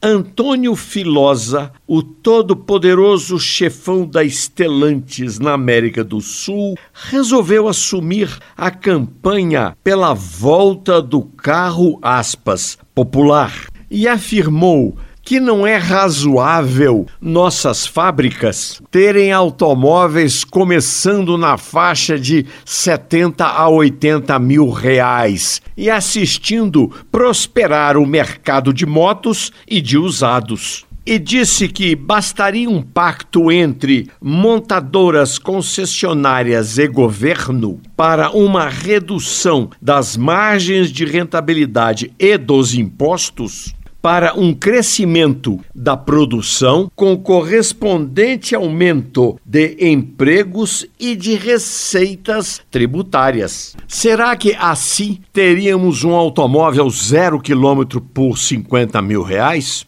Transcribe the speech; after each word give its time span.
Antônio 0.00 0.76
Filosa, 0.76 1.72
o 1.84 2.02
todo-poderoso 2.02 3.36
chefão 3.36 4.06
da 4.06 4.22
Estelantes 4.22 5.40
na 5.40 5.54
América 5.54 6.04
do 6.04 6.20
Sul, 6.20 6.76
resolveu 6.92 7.66
assumir 7.66 8.38
a 8.56 8.70
campanha 8.70 9.76
pela 9.82 10.14
volta 10.14 11.02
do 11.02 11.22
carro 11.22 11.98
aspas, 12.00 12.78
popular 12.94 13.66
e 13.90 14.06
afirmou 14.06 14.96
que 15.28 15.38
não 15.38 15.66
é 15.66 15.76
razoável 15.76 17.06
nossas 17.20 17.86
fábricas 17.86 18.80
terem 18.90 19.30
automóveis 19.30 20.42
começando 20.42 21.36
na 21.36 21.58
faixa 21.58 22.18
de 22.18 22.46
70 22.64 23.44
a 23.44 23.68
80 23.68 24.38
mil 24.38 24.70
reais 24.70 25.60
e 25.76 25.90
assistindo 25.90 26.90
prosperar 27.12 27.98
o 27.98 28.06
mercado 28.06 28.72
de 28.72 28.86
motos 28.86 29.52
e 29.68 29.82
de 29.82 29.98
usados. 29.98 30.86
E 31.04 31.18
disse 31.18 31.68
que 31.68 31.94
bastaria 31.94 32.68
um 32.68 32.80
pacto 32.80 33.52
entre 33.52 34.08
montadoras 34.22 35.38
concessionárias 35.38 36.78
e 36.78 36.86
governo 36.86 37.80
para 37.94 38.30
uma 38.30 38.68
redução 38.68 39.68
das 39.80 40.16
margens 40.16 40.90
de 40.90 41.04
rentabilidade 41.04 42.12
e 42.18 42.38
dos 42.38 42.74
impostos 42.74 43.74
para 44.00 44.34
um 44.34 44.54
crescimento 44.54 45.60
da 45.74 45.96
produção 45.96 46.90
com 46.94 47.16
correspondente 47.16 48.54
aumento 48.54 49.38
de 49.44 49.76
empregos 49.80 50.86
e 50.98 51.16
de 51.16 51.34
receitas 51.34 52.60
tributárias. 52.70 53.76
Será 53.86 54.36
que 54.36 54.54
assim 54.54 55.18
teríamos 55.32 56.04
um 56.04 56.14
automóvel 56.14 56.88
zero 56.90 57.40
quilômetro 57.40 58.00
por 58.00 58.38
50 58.38 59.00
mil 59.02 59.22
reais? 59.22 59.86